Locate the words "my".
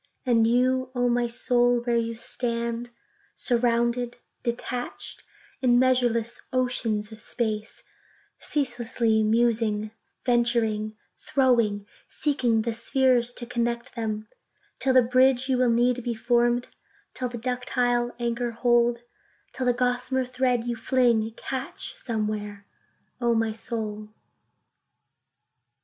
1.07-1.27, 23.35-23.51